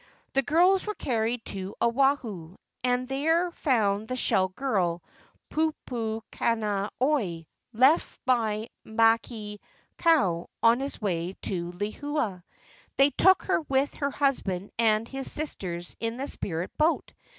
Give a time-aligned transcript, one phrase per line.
[0.33, 5.03] The girls were carried to Oahu, and there found the shell girl,
[5.51, 9.59] Pupu kani oi, left by Ma¬ kani
[9.99, 12.41] kau on his way to Lehua.
[12.97, 17.11] They took her with her husband and his sisters in the spirit boat.